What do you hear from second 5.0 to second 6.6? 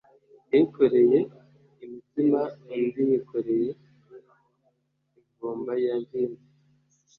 imvumba ya vino